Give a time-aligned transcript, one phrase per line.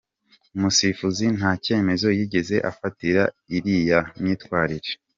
[0.57, 3.23] Umusifuzi nta cyemezo yigeze afatira
[3.55, 4.91] iriya myitwarire.